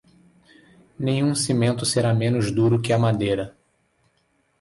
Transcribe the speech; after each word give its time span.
Nenhum 0.97 1.35
cimento 1.35 1.85
será 1.85 2.11
menos 2.11 2.49
duro 2.51 2.81
que 2.81 2.91
a 2.91 2.97
madeira. 2.97 3.55